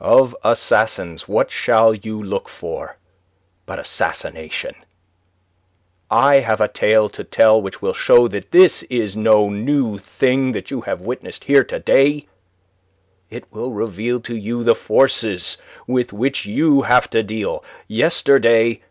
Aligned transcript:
"Of 0.00 0.34
assassins 0.42 1.28
what 1.28 1.52
shall 1.52 1.94
you 1.94 2.20
look 2.20 2.48
for 2.48 2.96
but 3.64 3.78
assassination? 3.78 4.74
I 6.10 6.40
have 6.40 6.60
a 6.60 6.66
tale 6.66 7.08
to 7.10 7.22
tell 7.22 7.62
which 7.62 7.80
will 7.80 7.92
show 7.94 8.26
that 8.26 8.50
this 8.50 8.82
is 8.90 9.14
no 9.16 9.48
new 9.50 9.96
thing 9.96 10.50
that 10.50 10.72
you 10.72 10.80
have 10.80 11.00
witnessed 11.00 11.44
here 11.44 11.62
to 11.62 11.78
day; 11.78 12.26
it 13.30 13.44
will 13.52 13.70
reveal 13.70 14.18
to 14.22 14.34
you 14.34 14.64
the 14.64 14.74
forces 14.74 15.58
with 15.86 16.12
which 16.12 16.44
you 16.44 16.82
have 16.82 17.08
to 17.10 17.22
deal. 17.22 17.62
Yesterday..." 17.86 18.82